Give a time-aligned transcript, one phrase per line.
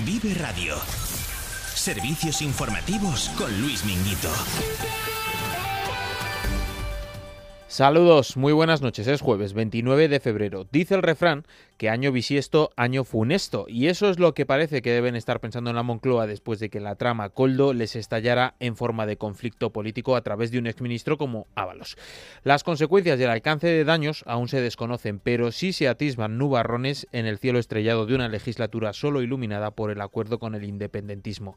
[0.00, 0.74] Vive Radio.
[1.74, 4.30] Servicios informativos con Luis Minguito.
[7.72, 9.06] Saludos, muy buenas noches.
[9.06, 10.66] Es jueves 29 de febrero.
[10.70, 11.46] Dice el refrán
[11.78, 13.64] que año bisiesto, año funesto.
[13.66, 16.68] Y eso es lo que parece que deben estar pensando en la Moncloa después de
[16.68, 20.66] que la trama Coldo les estallara en forma de conflicto político a través de un
[20.66, 21.96] exministro como Ábalos.
[22.44, 27.08] Las consecuencias y el alcance de daños aún se desconocen, pero sí se atisban nubarrones
[27.10, 31.56] en el cielo estrellado de una legislatura solo iluminada por el acuerdo con el independentismo.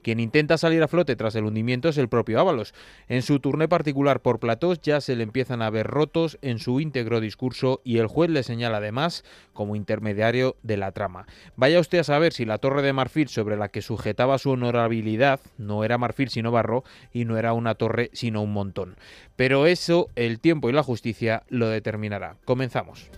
[0.00, 2.72] Quien intenta salir a flote tras el hundimiento es el propio Ábalos.
[3.08, 6.80] En su turné particular por platós ya se le empiezan a ver rotos en su
[6.80, 11.26] íntegro discurso y el juez le señala además como intermediario de la trama.
[11.56, 15.40] Vaya usted a saber si la torre de marfil sobre la que sujetaba su honorabilidad
[15.58, 18.96] no era marfil sino barro y no era una torre sino un montón.
[19.36, 22.36] Pero eso el tiempo y la justicia lo determinará.
[22.44, 23.10] Comenzamos.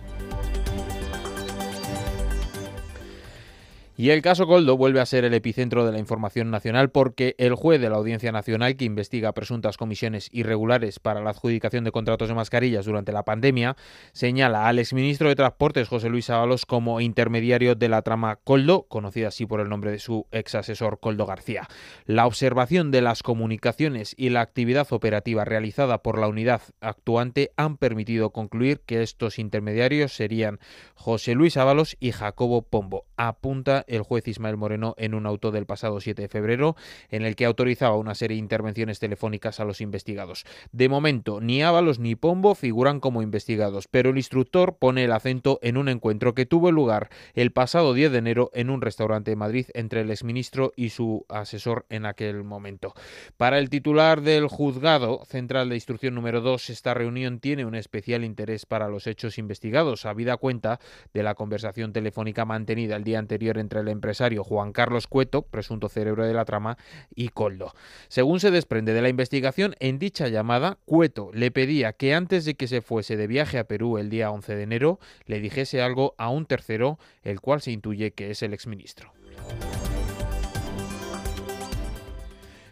[3.99, 7.53] Y el caso Coldo vuelve a ser el epicentro de la información nacional porque el
[7.53, 12.29] juez de la Audiencia Nacional que investiga presuntas comisiones irregulares para la adjudicación de contratos
[12.29, 13.75] de mascarillas durante la pandemia
[14.13, 19.27] señala al exministro de Transportes José Luis Ábalos como intermediario de la trama Coldo, conocida
[19.27, 21.67] así por el nombre de su ex asesor Coldo García.
[22.05, 27.75] La observación de las comunicaciones y la actividad operativa realizada por la unidad actuante han
[27.75, 30.59] permitido concluir que estos intermediarios serían
[30.95, 33.03] José Luis Ábalos y Jacobo Pombo.
[33.17, 36.75] Apunta el juez Ismael Moreno en un auto del pasado 7 de febrero
[37.09, 40.45] en el que autorizaba una serie de intervenciones telefónicas a los investigados.
[40.71, 45.59] De momento, ni Ábalos ni Pombo figuran como investigados, pero el instructor pone el acento
[45.61, 49.35] en un encuentro que tuvo lugar el pasado 10 de enero en un restaurante de
[49.35, 52.93] Madrid entre el exministro y su asesor en aquel momento.
[53.37, 58.23] Para el titular del juzgado central de instrucción número 2, esta reunión tiene un especial
[58.23, 60.79] interés para los hechos investigados, habida cuenta
[61.13, 65.89] de la conversación telefónica mantenida el día anterior entre el empresario Juan Carlos Cueto, presunto
[65.89, 66.77] cerebro de la trama,
[67.13, 67.73] y Coldo.
[68.07, 72.55] Según se desprende de la investigación, en dicha llamada, Cueto le pedía que antes de
[72.55, 76.15] que se fuese de viaje a Perú el día 11 de enero, le dijese algo
[76.17, 79.13] a un tercero, el cual se intuye que es el exministro.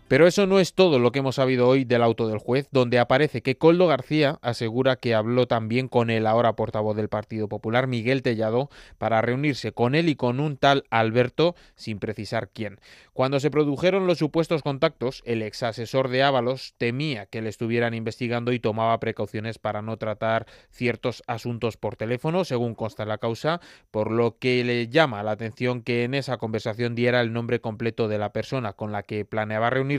[0.08, 2.98] Pero eso no es todo lo que hemos sabido hoy del auto del juez, donde
[2.98, 7.88] aparece que Coldo García asegura que habló también con el ahora portavoz del Partido Popular,
[7.88, 12.80] Miguel Tellado, para reunirse con él y con un tal Alberto, sin precisar quién.
[13.12, 17.94] Cuando se produjeron los supuestos contactos, el ex asesor de Ábalos temía que le estuvieran
[17.94, 23.60] investigando y tomaba precauciones para no tratar ciertos asuntos por teléfono, según consta la causa,
[23.92, 28.08] por lo que le llama la atención que en esa conversación diera el nombre completo
[28.08, 29.97] de la persona con la que planeaba reunirse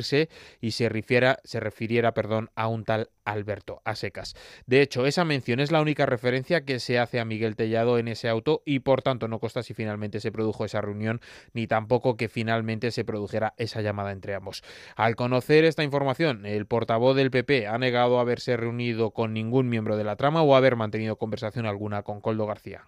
[0.60, 4.34] y se refiriera, se refiriera perdón, a un tal Alberto a secas.
[4.66, 8.08] De hecho, esa mención es la única referencia que se hace a Miguel Tellado en
[8.08, 11.20] ese auto y por tanto no consta si finalmente se produjo esa reunión
[11.52, 14.62] ni tampoco que finalmente se produjera esa llamada entre ambos.
[14.96, 19.96] Al conocer esta información, el portavoz del PP ha negado haberse reunido con ningún miembro
[19.96, 22.84] de la trama o haber mantenido conversación alguna con Coldo García.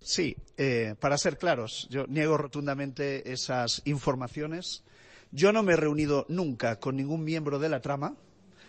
[0.00, 4.84] Sí, eh, para ser claros, yo niego rotundamente esas informaciones.
[5.30, 8.16] Yo no me he reunido nunca con ningún miembro de la trama.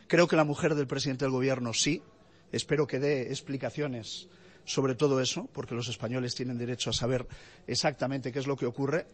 [0.08, 2.02] Creo que la mujer del presidente del Gobierno sí.
[2.52, 4.28] Espero que dé explicaciones
[4.66, 7.28] sobre todo eso, porque los españoles tienen derecho a saber
[7.66, 9.08] exactamente qué es lo que ocurre.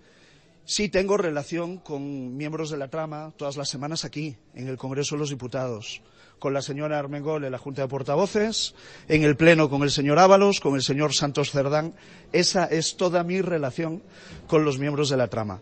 [0.66, 5.16] Sí tengo relación con miembros de la trama todas las semanas aquí, en el Congreso
[5.16, 6.02] de los Diputados,
[6.40, 8.74] con la señora Armengol en la Junta de Portavoces,
[9.08, 11.94] en el Pleno con el señor Ábalos, con el señor Santos Cerdán.
[12.34, 14.02] Esa es toda mi relación
[14.48, 15.62] con los miembros de la trama.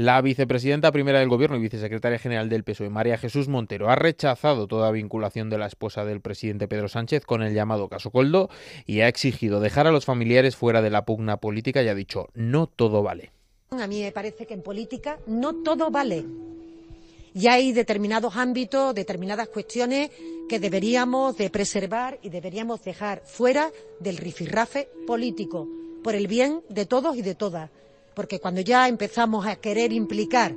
[0.00, 4.66] La vicepresidenta primera del Gobierno y vicesecretaria general del PSOE, María Jesús Montero, ha rechazado
[4.66, 8.48] toda vinculación de la esposa del presidente Pedro Sánchez con el llamado caso Coldo
[8.86, 12.28] y ha exigido dejar a los familiares fuera de la pugna política y ha dicho
[12.32, 13.32] no todo vale.
[13.72, 16.24] A mí me parece que en política no todo vale.
[17.34, 20.10] Y hay determinados ámbitos, determinadas cuestiones
[20.48, 25.68] que deberíamos de preservar y deberíamos dejar fuera del rifirrafe político,
[26.02, 27.70] por el bien de todos y de todas
[28.14, 30.54] porque cuando ya empezamos a querer implicar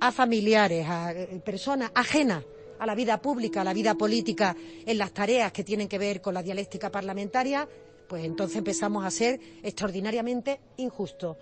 [0.00, 2.44] a familiares, a eh, personas ajenas
[2.78, 6.20] a la vida pública, a la vida política, en las tareas que tienen que ver
[6.20, 7.68] con la dialéctica parlamentaria,
[8.08, 11.38] pues entonces empezamos a ser extraordinariamente injustos.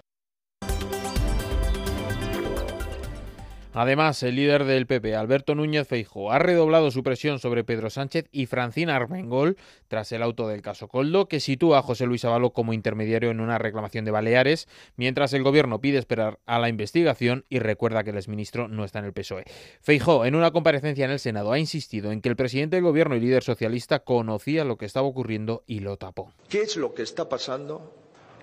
[3.74, 8.26] Además, el líder del PP, Alberto Núñez Feijo, ha redoblado su presión sobre Pedro Sánchez
[8.30, 9.56] y Francina Armengol
[9.88, 13.40] tras el auto del caso Coldo, que sitúa a José Luis Avalo como intermediario en
[13.40, 18.10] una reclamación de Baleares, mientras el gobierno pide esperar a la investigación y recuerda que
[18.10, 19.44] el exministro no está en el PSOE.
[19.80, 23.16] Feijo, en una comparecencia en el Senado, ha insistido en que el presidente del gobierno
[23.16, 26.30] y líder socialista conocía lo que estaba ocurriendo y lo tapó.
[26.50, 27.90] ¿Qué es lo que está pasando?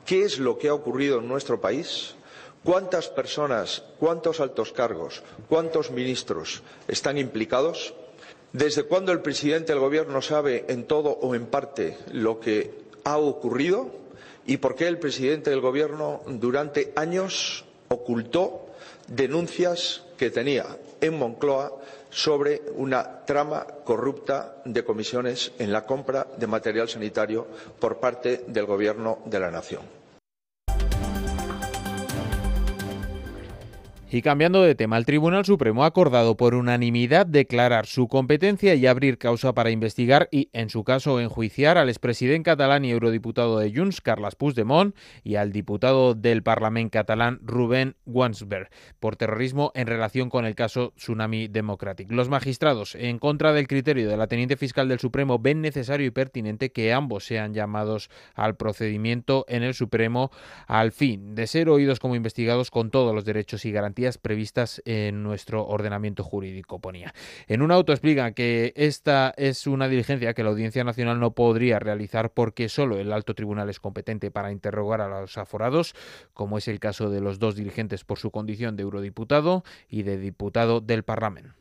[0.08, 2.16] ¿Qué es lo que ha ocurrido en nuestro país?
[2.64, 7.94] ¿Cuántas personas, cuántos altos cargos, cuántos ministros están implicados?
[8.52, 12.74] ¿Desde cuándo el presidente del Gobierno sabe en todo o en parte lo que
[13.06, 13.90] ha ocurrido?
[14.46, 18.66] ¿Y por qué el presidente del Gobierno durante años ocultó
[19.08, 20.66] denuncias que tenía
[21.00, 21.72] en Moncloa
[22.10, 27.48] sobre una trama corrupta de comisiones en la compra de material sanitario
[27.80, 29.99] por parte del Gobierno de la Nación?
[34.12, 38.88] Y cambiando de tema, el Tribunal Supremo ha acordado por unanimidad declarar su competencia y
[38.88, 43.72] abrir causa para investigar y, en su caso, enjuiciar al expresidente catalán y eurodiputado de
[43.72, 48.70] Junts, Carles Puigdemont, y al diputado del Parlamento catalán, Rubén Wansberg,
[49.00, 52.12] por terrorismo en relación con el caso Tsunami Democratic.
[52.12, 56.12] Los magistrados, en contra del criterio de la teniente fiscal del Supremo, ven necesario y
[56.12, 60.32] pertinente que ambos sean llamados al procedimiento en el Supremo
[60.66, 65.24] al fin de ser oídos como investigados con todos los derechos y garantías previstas en
[65.24, 67.13] nuestro ordenamiento jurídico, ponía.
[67.48, 71.80] En un auto explica que esta es una diligencia que la Audiencia Nacional no podría
[71.80, 75.94] realizar porque solo el alto tribunal es competente para interrogar a los aforados,
[76.34, 80.18] como es el caso de los dos dirigentes por su condición de eurodiputado y de
[80.18, 81.54] diputado del Parlamento.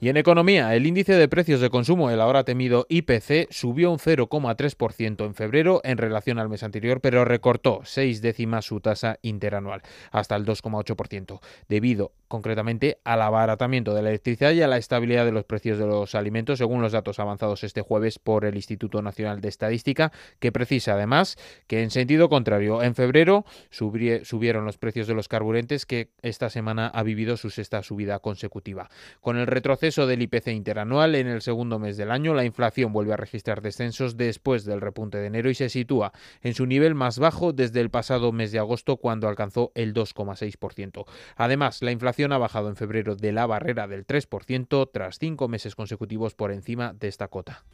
[0.00, 3.98] Y en economía, el índice de precios de consumo, el ahora temido IPC, subió un
[3.98, 9.82] 0,3% en febrero en relación al mes anterior, pero recortó seis décimas su tasa interanual,
[10.12, 15.32] hasta el 2,8%, debido concretamente al abaratamiento de la electricidad y a la estabilidad de
[15.32, 19.40] los precios de los alimentos, según los datos avanzados este jueves por el Instituto Nacional
[19.40, 21.36] de Estadística, que precisa además
[21.66, 26.88] que en sentido contrario, en febrero subieron los precios de los carburantes, que esta semana
[26.88, 28.90] ha vivido su sexta subida consecutiva.
[29.20, 33.14] Con el retroceso del IPC interanual en el segundo mes del año, la inflación vuelve
[33.14, 37.18] a registrar descensos después del repunte de enero y se sitúa en su nivel más
[37.18, 41.04] bajo desde el pasado mes de agosto cuando alcanzó el 2,6%.
[41.36, 41.92] Además, la
[42.24, 46.92] ha bajado en febrero de la barrera del 3% tras cinco meses consecutivos por encima
[46.92, 47.64] de esta cota.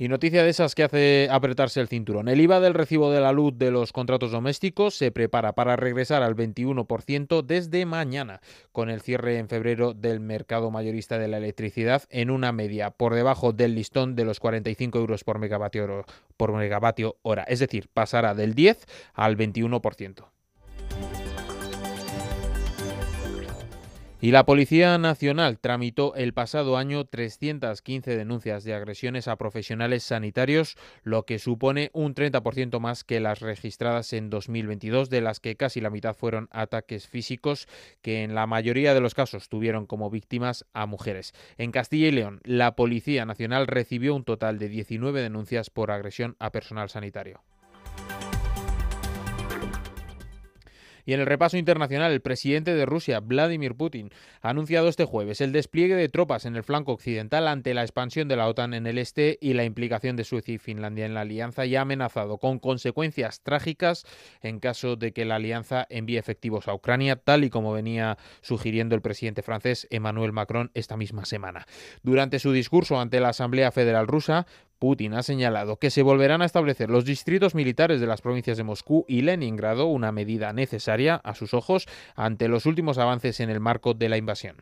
[0.00, 2.28] Y noticia de esas que hace apretarse el cinturón.
[2.28, 6.22] El IVA del recibo de la luz de los contratos domésticos se prepara para regresar
[6.22, 8.40] al 21% desde mañana,
[8.70, 13.12] con el cierre en febrero del mercado mayorista de la electricidad en una media por
[13.14, 16.04] debajo del listón de los 45 euros por megavatio,
[16.36, 17.42] por megavatio hora.
[17.42, 20.37] Es decir, pasará del 10 al 21%.
[24.20, 30.76] Y la Policía Nacional tramitó el pasado año 315 denuncias de agresiones a profesionales sanitarios,
[31.04, 35.80] lo que supone un 30% más que las registradas en 2022, de las que casi
[35.80, 37.68] la mitad fueron ataques físicos,
[38.02, 41.32] que en la mayoría de los casos tuvieron como víctimas a mujeres.
[41.56, 46.34] En Castilla y León, la Policía Nacional recibió un total de 19 denuncias por agresión
[46.40, 47.40] a personal sanitario.
[51.08, 54.10] Y en el repaso internacional, el presidente de Rusia, Vladimir Putin,
[54.42, 58.28] ha anunciado este jueves el despliegue de tropas en el flanco occidental ante la expansión
[58.28, 61.22] de la OTAN en el este y la implicación de Suecia y Finlandia en la
[61.22, 64.04] alianza y ha amenazado con consecuencias trágicas
[64.42, 68.94] en caso de que la alianza envíe efectivos a Ucrania, tal y como venía sugiriendo
[68.94, 71.66] el presidente francés Emmanuel Macron esta misma semana.
[72.02, 74.46] Durante su discurso ante la Asamblea Federal rusa,
[74.78, 78.64] Putin ha señalado que se volverán a establecer los distritos militares de las provincias de
[78.64, 83.60] Moscú y Leningrado, una medida necesaria a sus ojos ante los últimos avances en el
[83.60, 84.56] marco de la invasión.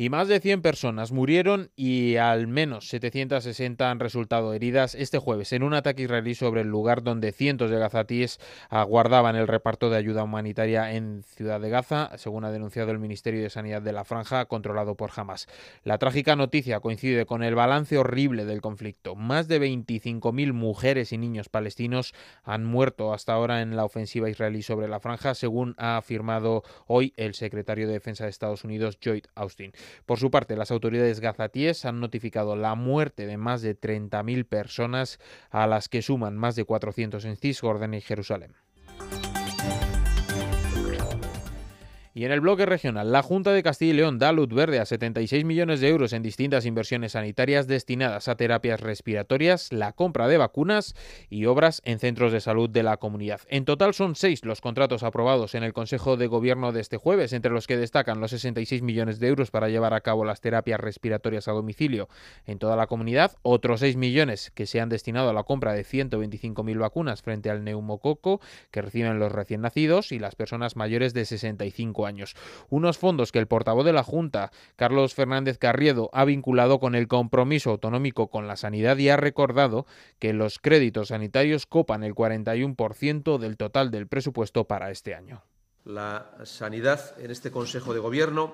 [0.00, 5.52] Y más de 100 personas murieron y al menos 760 han resultado heridas este jueves
[5.52, 8.40] en un ataque israelí sobre el lugar donde cientos de gazatíes
[8.70, 13.42] aguardaban el reparto de ayuda humanitaria en Ciudad de Gaza, según ha denunciado el Ministerio
[13.42, 15.48] de Sanidad de la Franja, controlado por Hamas.
[15.84, 19.16] La trágica noticia coincide con el balance horrible del conflicto.
[19.16, 24.62] Más de 25.000 mujeres y niños palestinos han muerto hasta ahora en la ofensiva israelí
[24.62, 29.24] sobre la Franja, según ha afirmado hoy el secretario de Defensa de Estados Unidos, Lloyd
[29.34, 29.74] Austin.
[30.06, 35.18] Por su parte, las autoridades gazatíes han notificado la muerte de más de 30.000 personas,
[35.50, 38.54] a las que suman más de 400 en Cisjordania y Jerusalén.
[42.12, 44.84] Y en el bloque regional, la Junta de Castilla y León da luz verde a
[44.84, 50.36] 76 millones de euros en distintas inversiones sanitarias destinadas a terapias respiratorias, la compra de
[50.36, 50.96] vacunas
[51.28, 53.42] y obras en centros de salud de la comunidad.
[53.48, 57.32] En total son seis los contratos aprobados en el Consejo de Gobierno de este jueves,
[57.32, 60.80] entre los que destacan los 66 millones de euros para llevar a cabo las terapias
[60.80, 62.08] respiratorias a domicilio
[62.44, 65.84] en toda la comunidad, otros 6 millones que se han destinado a la compra de
[65.84, 68.40] 125.000 vacunas frente al neumococo
[68.72, 72.36] que reciben los recién nacidos y las personas mayores de 65 años años.
[72.68, 77.08] Unos fondos que el portavoz de la Junta, Carlos Fernández Carriedo, ha vinculado con el
[77.08, 79.86] compromiso autonómico con la sanidad y ha recordado
[80.18, 85.42] que los créditos sanitarios copan el 41% del total del presupuesto para este año.
[85.84, 88.52] La sanidad en este Consejo de Gobierno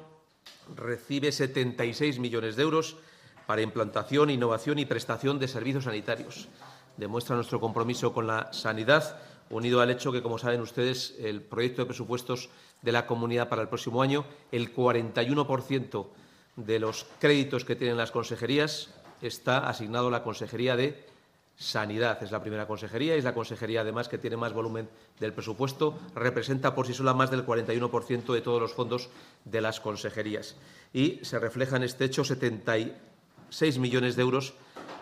[0.77, 2.97] recibe 76 millones de euros
[3.47, 6.49] para implantación, innovación y prestación de servicios sanitarios.
[6.97, 9.19] Demuestra nuestro compromiso con la sanidad,
[9.51, 12.49] unido al hecho que, como saben ustedes, el proyecto de presupuestos
[12.87, 16.07] de la comunidad para el próximo año, el 41%
[16.55, 21.05] de los créditos que tienen las consejerías está asignado a la Consejería de
[21.57, 22.23] Sanidad.
[22.23, 24.89] Es la primera consejería y es la consejería, además, que tiene más volumen
[25.19, 25.99] del presupuesto.
[26.15, 29.09] Representa por sí sola más del 41% de todos los fondos
[29.45, 30.55] de las consejerías.
[30.93, 34.55] Y se refleja en este hecho 76 millones de euros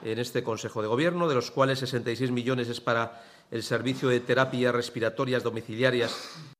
[0.05, 4.21] en este Consejo de Gobierno, de los cuales 66 millones es para el servicio de
[4.21, 6.54] terapias respiratorias domiciliarias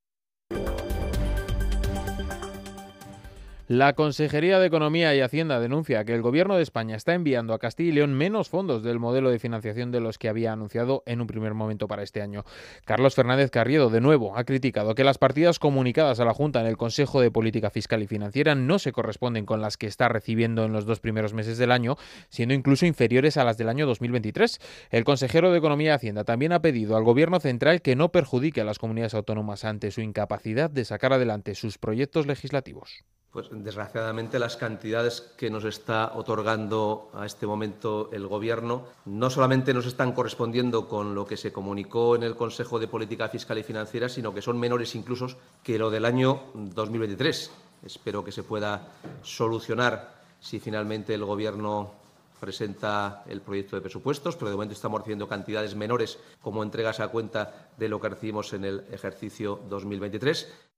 [3.66, 7.59] La Consejería de Economía y Hacienda denuncia que el Gobierno de España está enviando a
[7.59, 11.23] Castilla y León menos fondos del modelo de financiación de los que había anunciado en
[11.23, 12.44] un primer momento para este año.
[12.85, 16.66] Carlos Fernández Carriedo, de nuevo, ha criticado que las partidas comunicadas a la Junta en
[16.66, 20.66] el Consejo de Política Fiscal y Financiera no se corresponden con las que está recibiendo
[20.66, 21.97] en los dos primeros meses del año,
[22.28, 24.61] siendo incluso inferiores a las del año 2023.
[24.90, 28.61] El consejero de Economía y Hacienda también ha pedido al Gobierno central que no perjudique
[28.61, 34.38] a las comunidades autónomas ante su incapacidad de sacar adelante sus proyectos legislativos pues desgraciadamente
[34.38, 40.12] las cantidades que nos está otorgando a este momento el Gobierno no solamente nos están
[40.12, 44.33] correspondiendo con lo que se comunicó en el Consejo de Política Fiscal y Financiera, sino
[44.33, 45.26] que son menores incluso
[45.64, 47.50] que lo del año 2023.
[47.85, 48.87] Espero que se pueda
[49.25, 51.91] solucionar si finalmente el Gobierno
[52.38, 57.09] presenta el proyecto de presupuestos, pero de momento estamos recibiendo cantidades menores como entregas a
[57.09, 60.74] cuenta de lo que recibimos en el ejercicio 2023.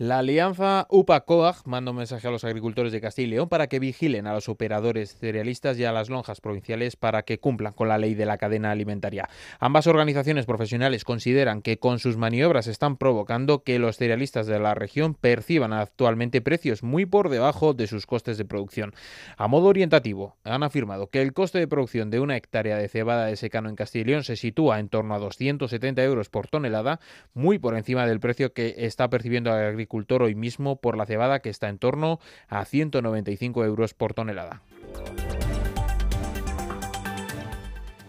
[0.00, 3.78] La alianza UPA-COAG manda un mensaje a los agricultores de Castilla y León para que
[3.78, 7.98] vigilen a los operadores cerealistas y a las lonjas provinciales para que cumplan con la
[7.98, 9.28] ley de la cadena alimentaria.
[9.58, 14.72] Ambas organizaciones profesionales consideran que con sus maniobras están provocando que los cerealistas de la
[14.72, 18.94] región perciban actualmente precios muy por debajo de sus costes de producción.
[19.36, 23.26] A modo orientativo, han afirmado que el coste de producción de una hectárea de cebada
[23.26, 27.00] de secano en Castilla y León se sitúa en torno a 270 euros por tonelada,
[27.34, 29.89] muy por encima del precio que está percibiendo el agricultor
[30.20, 34.62] hoy mismo por la cebada que está en torno a 195 euros por tonelada.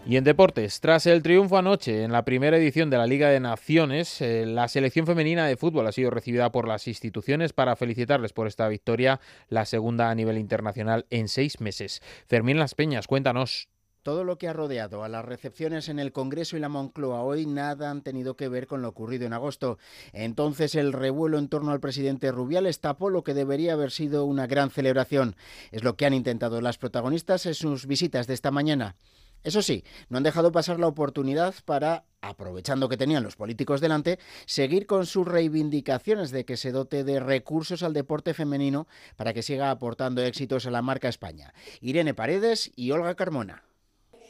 [0.04, 3.38] Y en deportes, tras el triunfo anoche en la primera edición de la Liga de
[3.38, 8.32] Naciones, eh, la selección femenina de fútbol ha sido recibida por las instituciones para felicitarles
[8.32, 12.02] por esta victoria, la segunda a nivel internacional en seis meses.
[12.26, 13.68] Fermín Las Peñas, cuéntanos.
[14.02, 17.46] Todo lo que ha rodeado a las recepciones en el Congreso y la Moncloa hoy
[17.46, 19.78] nada han tenido que ver con lo ocurrido en agosto.
[20.12, 24.48] Entonces el revuelo en torno al presidente Rubiales tapó lo que debería haber sido una
[24.48, 25.36] gran celebración.
[25.70, 28.96] Es lo que han intentado las protagonistas en sus visitas de esta mañana.
[29.44, 34.18] Eso sí, no han dejado pasar la oportunidad para, aprovechando que tenían los políticos delante,
[34.46, 39.42] seguir con sus reivindicaciones de que se dote de recursos al deporte femenino para que
[39.42, 41.54] siga aportando éxitos a la marca España.
[41.80, 43.62] Irene Paredes y Olga Carmona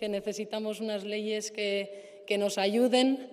[0.02, 3.28] que necesitamos unas leyes que, que nos ayuden,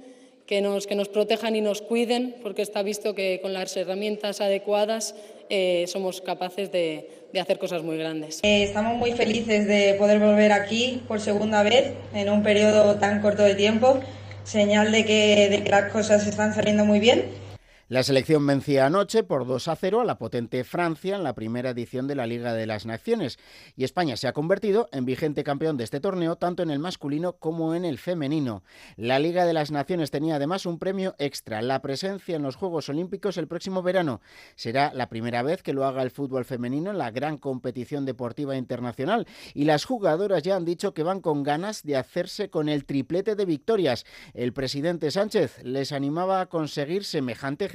[0.46, 4.40] que nos, que nos protejan y nos cuiden, porque está visto que con las herramientas
[4.40, 5.16] adecuadas
[5.50, 8.42] eh, somos capaces de, de, hacer cosas muy grandes.
[8.44, 13.20] Eh, estamos muy felices de poder volver aquí por segunda vez en un periodo tan
[13.20, 14.00] corto de tiempo,
[14.44, 17.49] señal de que, de que las cosas están saliendo muy bien
[17.90, 21.72] la selección vencía anoche por 2 a 0 a la potente Francia en la primera
[21.72, 23.40] edición de la Liga de las Naciones
[23.76, 27.38] y España se ha convertido en vigente campeón de este torneo tanto en el masculino
[27.38, 28.62] como en el femenino.
[28.96, 32.90] La Liga de las Naciones tenía además un premio extra, la presencia en los Juegos
[32.90, 34.22] Olímpicos el próximo verano.
[34.56, 38.56] Será la primera vez que lo haga el fútbol femenino en la gran competición deportiva
[38.56, 42.86] internacional y las jugadoras ya han dicho que van con ganas de hacerse con el
[42.86, 44.06] triplete de victorias.
[44.36, 47.68] El presidente Sánchez les animaba a conseguir semejante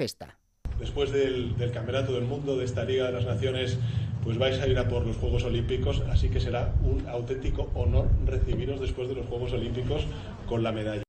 [0.78, 3.78] Después del, del, Campeonato del Mundo, de esta Liga de las Naciones,
[4.24, 8.08] pues vais a ir a por los Juegos Olímpicos, así que será un auténtico honor
[8.26, 10.06] recibiros después de los Juegos Olímpicos
[10.48, 11.03] con la medalla.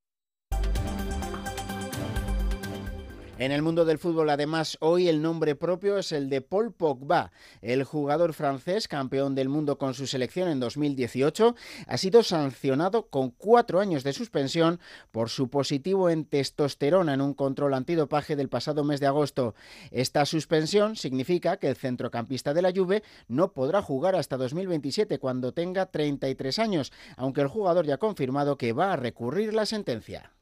[3.38, 7.34] En el mundo del fútbol, además, hoy el nombre propio es el de Paul Pogba.
[7.62, 11.54] El jugador francés, campeón del mundo con su selección en 2018,
[11.86, 14.80] ha sido sancionado con cuatro años de suspensión
[15.12, 19.54] por su positivo en testosterona en un control antidopaje del pasado mes de agosto.
[19.92, 25.54] Esta suspensión significa que el centrocampista de la Juve no podrá jugar hasta 2027 cuando
[25.54, 30.35] tenga 33 años, aunque el jugador ya ha confirmado que va a recurrir la sentencia.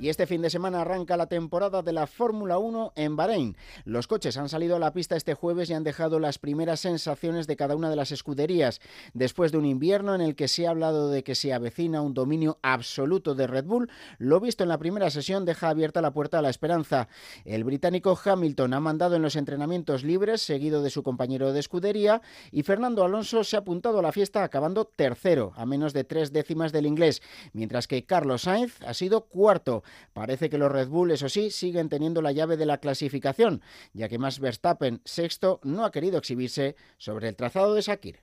[0.00, 3.56] Y este fin de semana arranca la temporada de la Fórmula 1 en Bahrein.
[3.84, 7.46] Los coches han salido a la pista este jueves y han dejado las primeras sensaciones
[7.46, 8.80] de cada una de las escuderías.
[9.14, 12.12] Después de un invierno en el que se ha hablado de que se avecina un
[12.12, 16.40] dominio absoluto de Red Bull, lo visto en la primera sesión deja abierta la puerta
[16.40, 17.08] a la esperanza.
[17.44, 22.20] El británico Hamilton ha mandado en los entrenamientos libres, seguido de su compañero de escudería,
[22.50, 26.32] y Fernando Alonso se ha apuntado a la fiesta acabando tercero, a menos de tres
[26.32, 27.22] décimas del inglés,
[27.52, 29.83] mientras que Carlos Sainz ha sido cuarto.
[30.12, 33.62] Parece que los Red Bull, eso sí, siguen teniendo la llave de la clasificación,
[33.92, 38.20] ya que Max Verstappen, sexto, no ha querido exhibirse sobre el trazado de Sakir.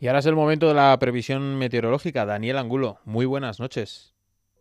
[0.00, 2.24] Y ahora es el momento de la previsión meteorológica.
[2.24, 4.14] Daniel Angulo, muy buenas noches.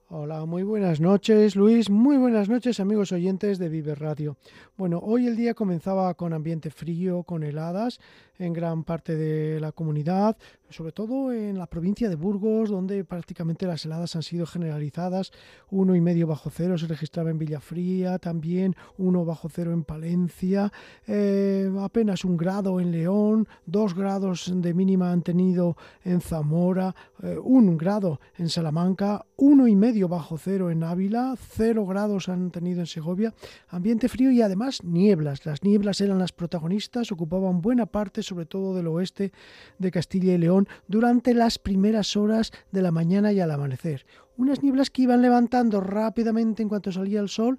[0.10, 4.38] Hola, muy buenas noches Luis, muy buenas noches amigos oyentes de Vive Radio.
[4.78, 8.00] Bueno, hoy el día comenzaba con ambiente frío, con heladas
[8.40, 10.38] en gran parte de la comunidad,
[10.70, 15.32] sobre todo en la provincia de Burgos, donde prácticamente las heladas han sido generalizadas.
[15.70, 20.72] Uno y medio bajo cero se registraba en Villafría, también uno bajo cero en Palencia,
[21.08, 27.38] eh, apenas un grado en León, dos grados de mínima han tenido en Zamora, eh,
[27.42, 32.82] un grado en Salamanca, uno y medio bajo cero en Ávila, cero grados han tenido
[32.82, 33.34] en Segovia,
[33.70, 35.46] ambiente frío y además nieblas.
[35.46, 39.32] Las nieblas eran las protagonistas, ocupaban buena parte, sobre todo del oeste
[39.80, 44.06] de Castilla y León, durante las primeras horas de la mañana y al amanecer.
[44.38, 47.58] Unas nieblas que iban levantando rápidamente en cuanto salía el sol,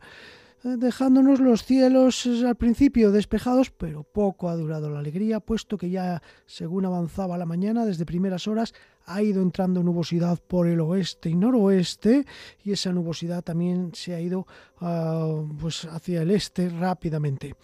[0.63, 5.91] dejándonos los cielos eh, al principio despejados, pero poco ha durado la alegría, puesto que
[5.91, 8.75] ya según avanzaba la mañana, desde primeras horas,
[9.07, 12.27] ha ido entrando nubosidad por el oeste y noroeste,
[12.63, 14.47] y esa nubosidad también se ha ido
[14.81, 17.55] ah, pues hacia el este rápidamente.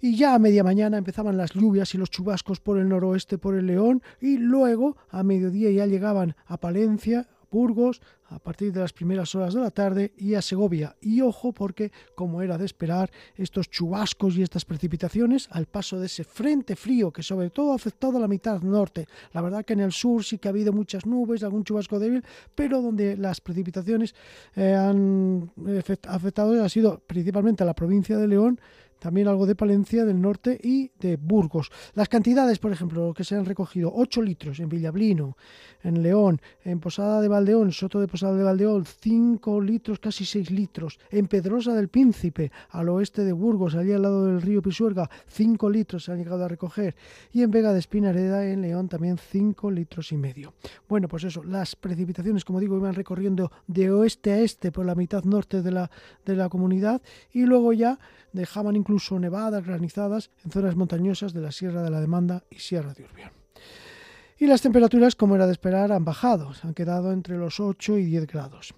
[0.00, 3.56] Y ya a media mañana empezaban las lluvias y los chubascos por el noroeste, por
[3.56, 8.92] el León, y luego a mediodía ya llegaban a Palencia, Burgos a partir de las
[8.92, 10.94] primeras horas de la tarde y a Segovia.
[11.00, 16.06] Y ojo porque, como era de esperar, estos chubascos y estas precipitaciones al paso de
[16.06, 19.06] ese frente frío que sobre todo ha afectado a la mitad norte.
[19.32, 22.22] La verdad que en el sur sí que ha habido muchas nubes, algún chubasco débil,
[22.54, 24.14] pero donde las precipitaciones
[24.54, 25.50] eh, han
[26.08, 28.60] afectado ha sido principalmente a la provincia de León,
[28.98, 31.70] también algo de Palencia del norte y de Burgos.
[31.94, 35.36] Las cantidades, por ejemplo, que se han recogido, 8 litros en Villablino,
[35.82, 40.50] en León, en Posada de Valdeón, Soto de Posada de Valdeón, 5 litros, casi 6
[40.50, 45.08] litros, en Pedrosa del Príncipe, al oeste de Burgos, allí al lado del río Pisuerga,
[45.28, 46.96] 5 litros se han llegado a recoger,
[47.32, 50.54] y en Vega de Espinareda, en León, también 5 litros y medio.
[50.88, 54.94] Bueno, pues eso, las precipitaciones, como digo, iban recorriendo de oeste a este por la
[54.94, 55.90] mitad norte de la,
[56.24, 57.98] de la comunidad, y luego ya
[58.32, 62.94] dejaban incluso nevadas, granizadas en zonas montañosas de la Sierra de la Demanda y Sierra
[62.94, 63.30] de Urbión.
[64.38, 68.04] Y las temperaturas, como era de esperar, han bajado, han quedado entre los 8 y
[68.04, 68.74] 10 grados.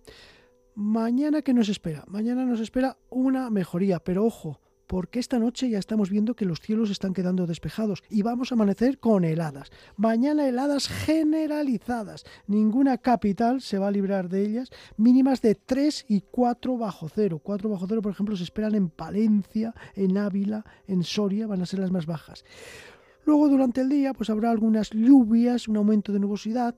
[0.75, 2.05] Mañana, ¿qué nos espera?
[2.07, 6.61] Mañana nos espera una mejoría, pero ojo, porque esta noche ya estamos viendo que los
[6.61, 9.70] cielos están quedando despejados y vamos a amanecer con heladas.
[9.96, 12.24] Mañana heladas generalizadas.
[12.46, 14.70] Ninguna capital se va a librar de ellas.
[14.96, 17.38] Mínimas de 3 y 4 bajo cero.
[17.42, 21.66] 4 bajo cero, por ejemplo, se esperan en Palencia, en Ávila, en Soria, van a
[21.66, 22.44] ser las más bajas.
[23.27, 26.74] Luego durante el día pues habrá algunas lluvias, un aumento de nubosidad,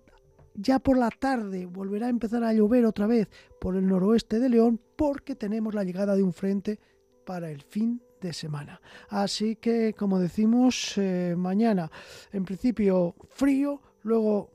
[0.55, 3.29] ya por la tarde volverá a empezar a llover otra vez
[3.61, 6.81] por el noroeste de León porque tenemos la llegada de un frente
[7.31, 8.81] para el fin de semana.
[9.09, 11.89] Así que, como decimos, eh, mañana
[12.33, 14.51] en principio frío, luego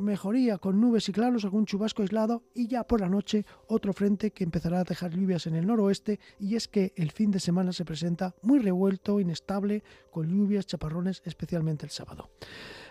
[0.00, 4.32] mejoría con nubes y claros, algún chubasco aislado y ya por la noche otro frente
[4.32, 7.72] que empezará a dejar lluvias en el noroeste y es que el fin de semana
[7.72, 12.30] se presenta muy revuelto, inestable, con lluvias, chaparrones, especialmente el sábado.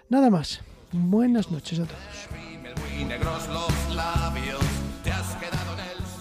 [0.08, 0.62] Nada más.
[0.94, 2.30] Buenas noches a todos.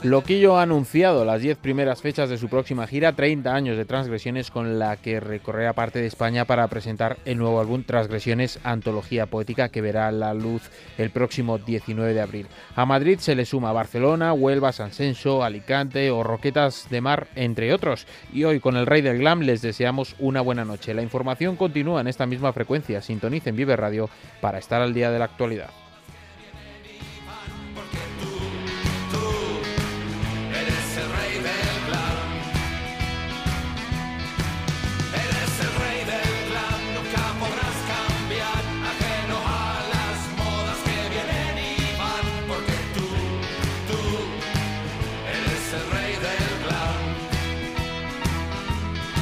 [0.03, 4.51] Loquillo ha anunciado las 10 primeras fechas de su próxima gira, 30 años de transgresiones,
[4.51, 9.69] con la que recorrerá parte de España para presentar el nuevo álbum Transgresiones, antología poética
[9.69, 12.47] que verá la luz el próximo 19 de abril.
[12.77, 17.75] A Madrid se le suma Barcelona, Huelva, San Senso, Alicante o Roquetas de Mar, entre
[17.75, 18.07] otros.
[18.33, 20.95] Y hoy con el Rey del Glam les deseamos una buena noche.
[20.95, 23.03] La información continúa en esta misma frecuencia.
[23.03, 24.09] Sintonicen Vive Radio
[24.41, 25.69] para estar al día de la actualidad.